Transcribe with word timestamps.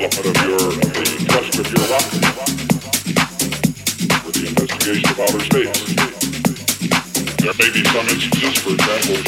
development 0.00 0.38
of 0.38 0.42
your, 0.46 0.58
of 0.58 0.94
your 0.94 1.86
for 4.22 4.30
the 4.30 4.44
investigation 4.46 5.10
of 5.10 5.18
outer 5.18 5.42
space. 5.42 5.80
There 7.42 7.54
may 7.58 7.70
be 7.74 7.82
some 7.82 8.06
instances, 8.06 8.58
for 8.62 8.72
example, 8.78 9.18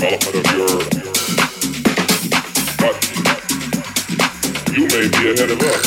development 0.00 0.36
of 0.40 0.46
your 0.56 0.80
but 2.80 2.96
you 4.72 4.84
may 4.88 5.04
be 5.12 5.22
ahead 5.32 5.50
of 5.50 5.60
us 5.60 5.84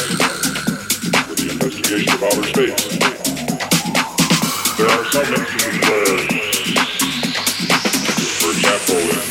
for 1.25 1.33
the 1.33 1.50
investigation 1.51 2.13
of 2.13 2.23
outer 2.23 2.45
space. 2.45 2.83
There 4.77 4.89
are 4.89 5.06
some 5.09 5.33
instances 5.33 5.81
where, 5.89 6.17
for 8.38 8.50
example, 8.51 9.29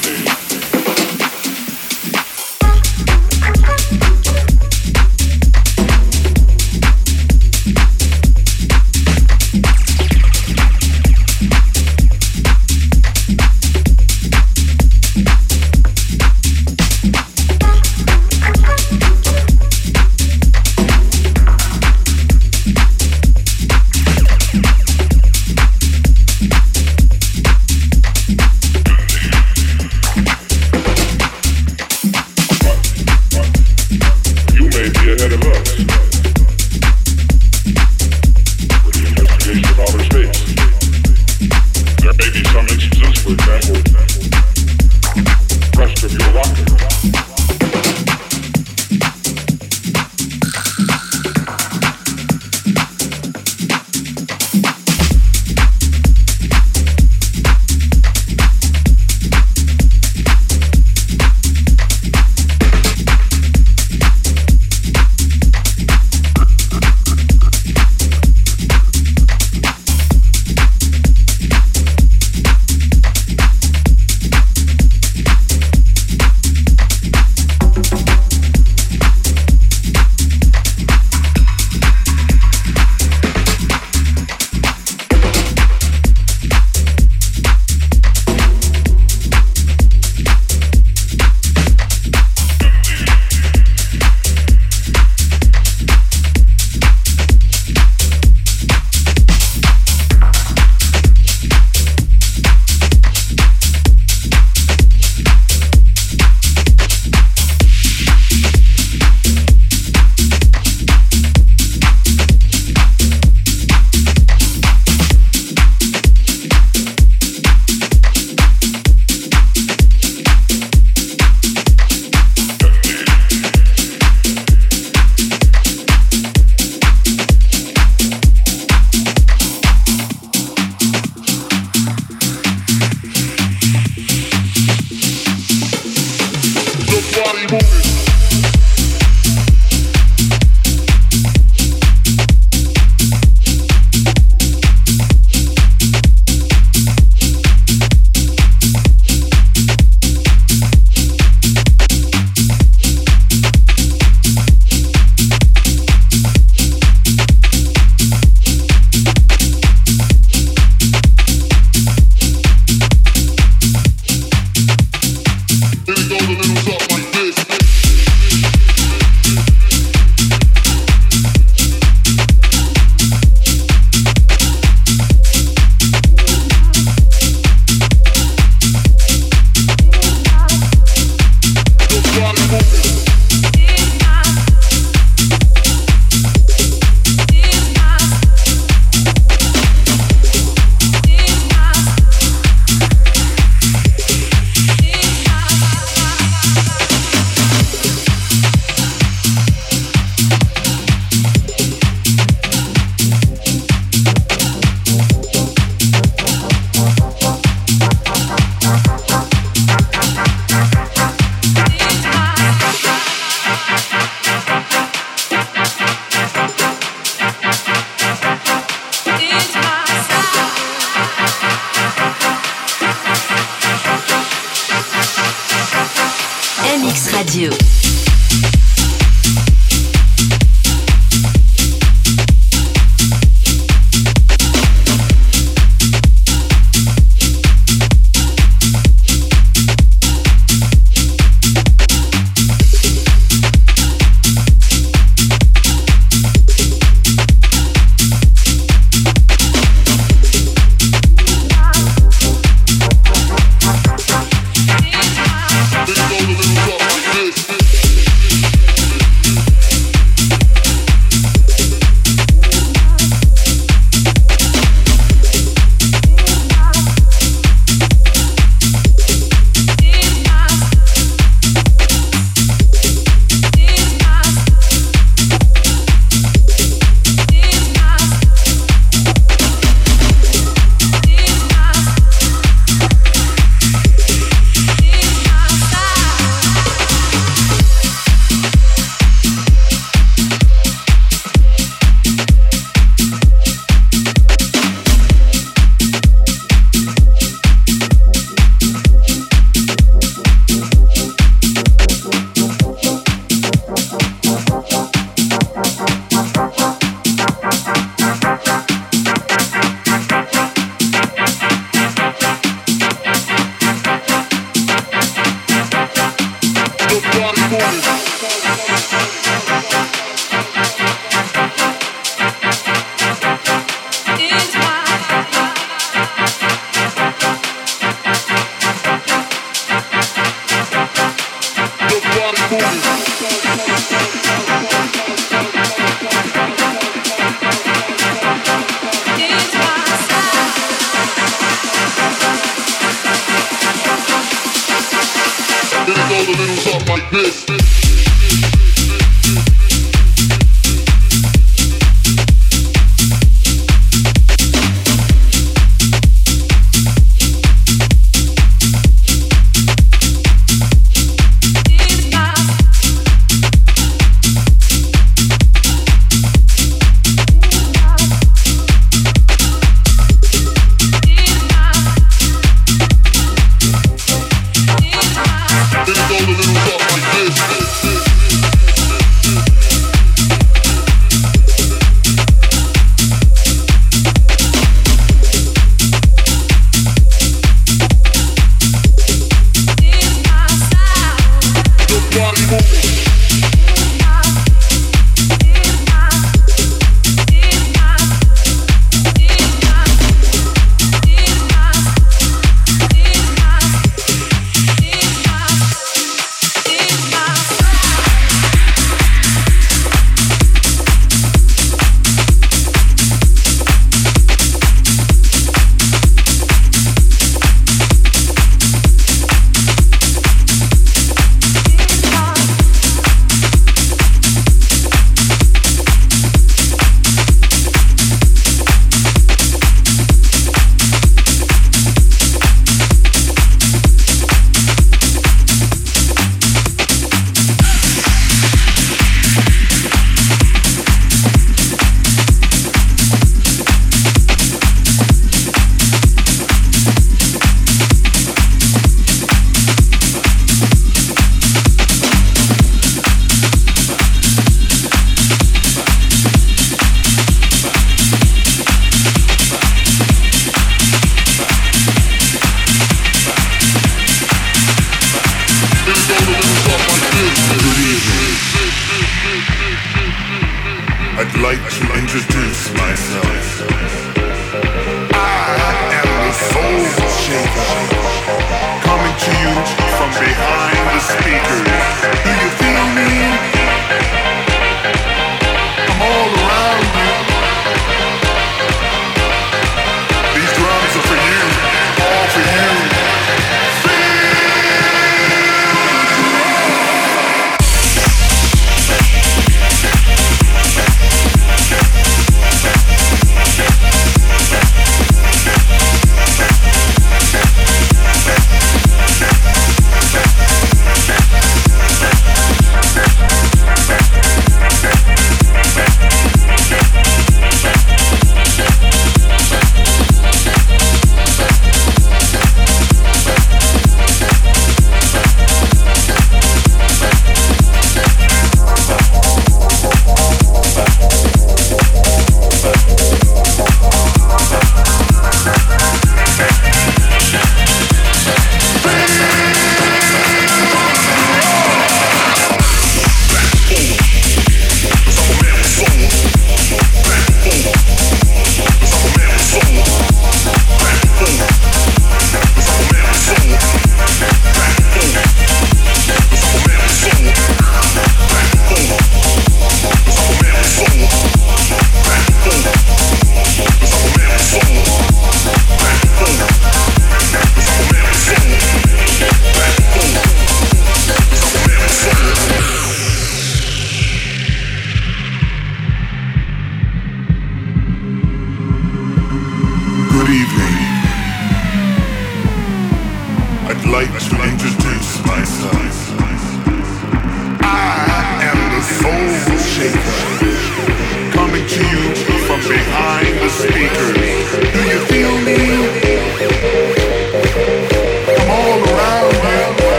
It 317.01 317.05
goes 317.13 318.65
a 318.65 318.68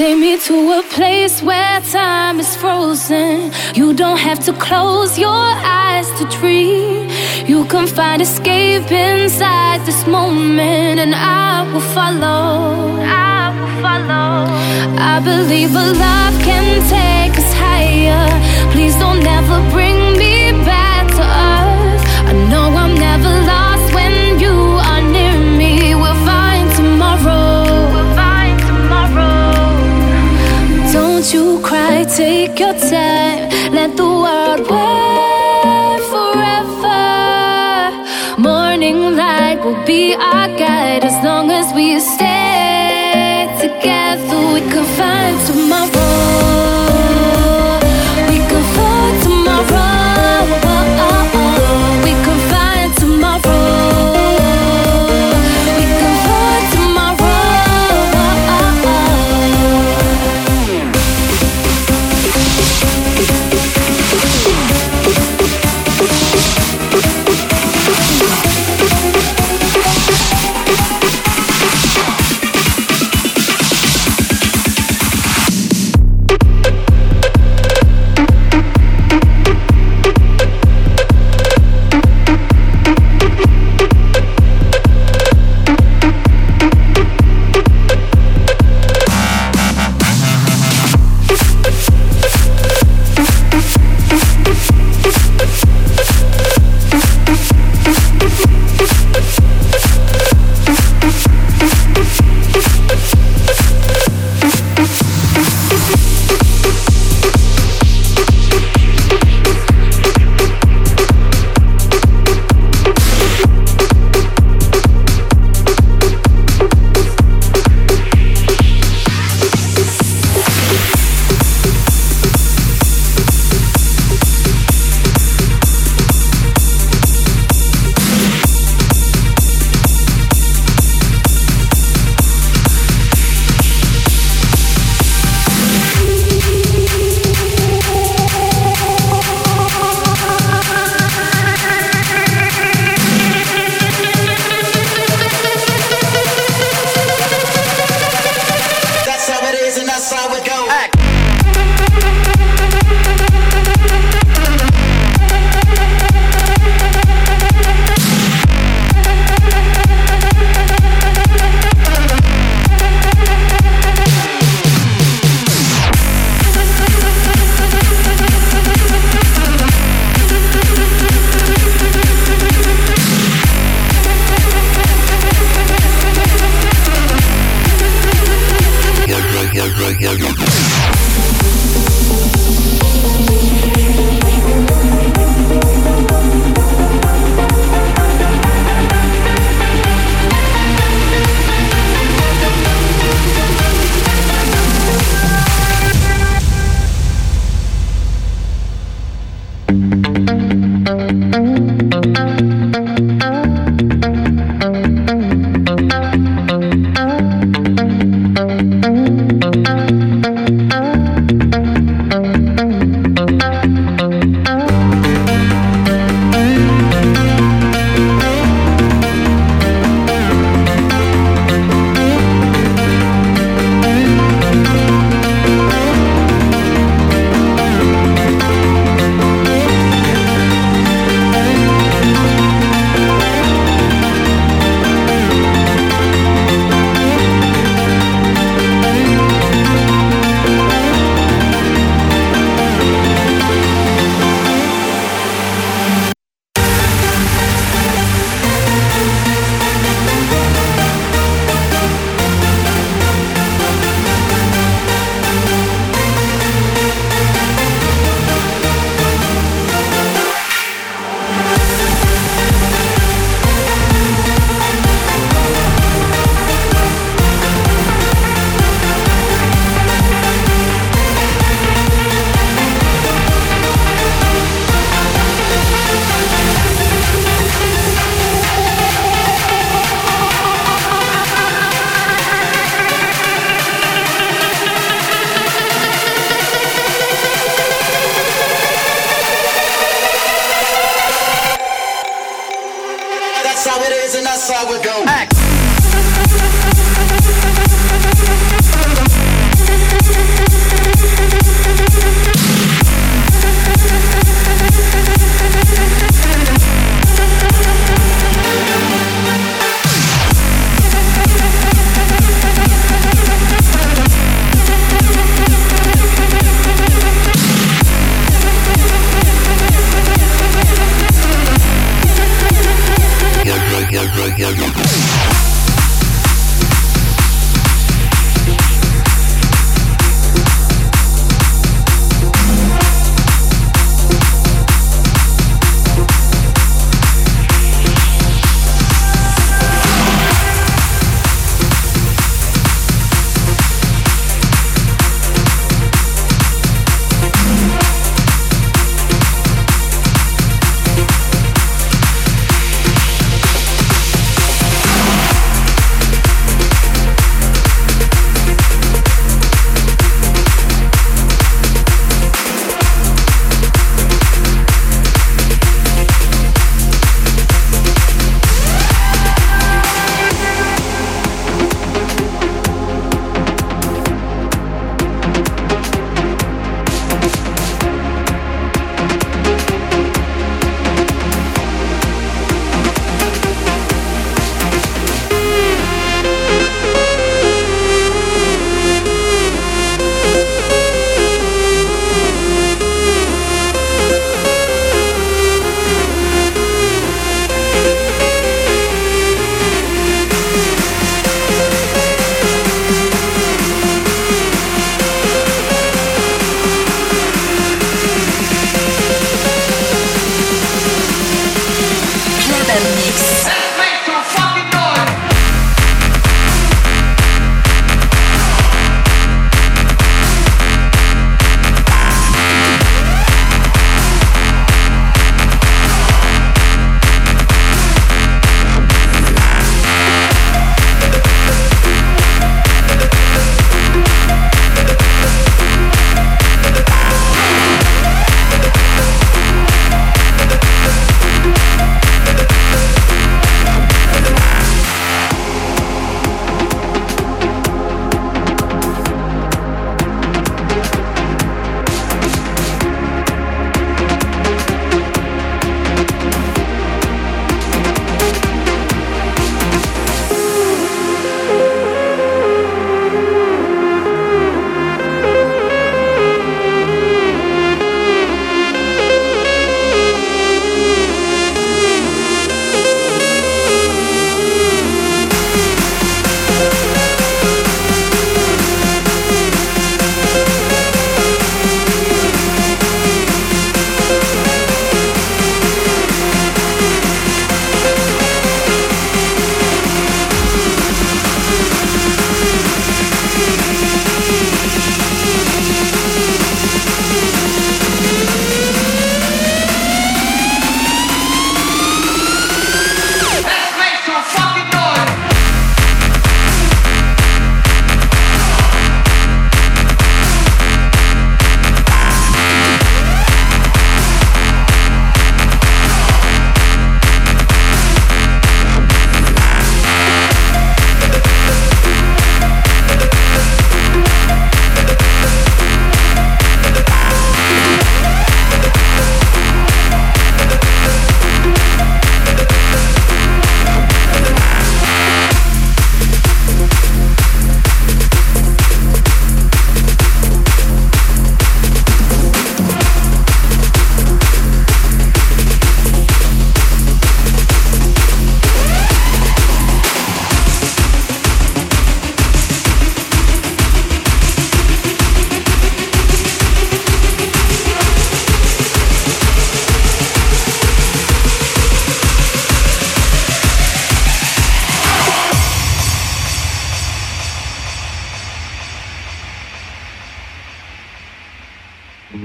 me 0.00 0.36
to 0.36 0.72
a 0.72 0.82
place 0.90 1.40
where 1.40 1.80
time 1.82 2.40
is 2.40 2.56
frozen. 2.56 3.52
You 3.76 3.94
don't 3.94 4.18
have 4.18 4.40
to 4.46 4.52
close 4.54 5.16
your 5.16 5.30
eyes 5.30 6.10
to 6.18 6.24
dream. 6.40 7.08
You 7.46 7.64
can 7.66 7.86
find 7.86 8.20
escape 8.20 8.90
inside 8.90 9.86
this 9.86 10.04
moment, 10.08 10.98
and 10.98 11.14
I 11.14 11.72
will 11.72 11.86
follow. 11.94 12.98
I 13.02 13.54
will 13.56 13.82
follow. 13.82 14.50
I 14.98 15.20
believe 15.22 15.70
a 15.70 15.92
love 15.92 16.34
can 16.42 16.82
take 16.90 17.38
us 17.38 17.54
higher. 17.54 18.26
Please 18.72 18.96
don't 18.96 19.24
ever 19.24 19.60
bring 19.70 20.18
me 20.18 20.43
take 32.16 32.60
your 32.60 32.74
time. 32.74 33.50
Let 33.72 33.96
the 33.96 34.04
world 34.04 34.60
wait 34.70 36.00
forever. 36.12 37.02
Morning 38.38 39.16
light 39.16 39.60
will 39.64 39.82
be 39.84 40.14
our 40.14 40.48
guide 40.56 41.04
as 41.04 41.24
long 41.24 41.50
as 41.50 41.72
we 41.74 41.98
stay 41.98 43.48
together. 43.60 44.38
We 44.54 44.60
can 44.72 44.84
find 44.96 45.36
tomorrow. 45.46 46.73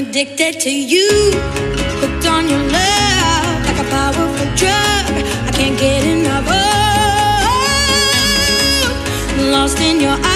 addicted 0.00 0.58
to 0.58 0.70
you, 0.70 1.08
hooked 2.00 2.26
on 2.26 2.48
your 2.48 2.58
love 2.58 3.66
like 3.66 3.78
a 3.78 3.88
powerful 3.90 4.46
drug. 4.56 5.12
I 5.46 5.50
can't 5.52 5.78
get 5.78 6.04
enough. 6.04 6.48
Lost 9.52 9.78
in 9.80 10.00
your 10.00 10.12
eyes, 10.12 10.29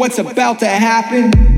what's 0.00 0.18
about 0.18 0.60
to 0.60 0.66
happen? 0.66 1.49